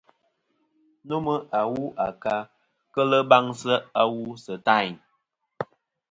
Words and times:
Nomɨ 1.07 1.33
awu 1.59 1.81
a 2.05 2.07
ka 2.23 2.35
kel 2.93 3.11
baŋsɨ 3.29 3.73
awu 4.01 4.19
sɨ 4.43 4.53
tayn. 4.65 4.93